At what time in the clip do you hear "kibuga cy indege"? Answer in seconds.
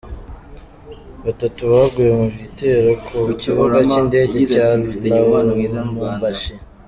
3.41-4.37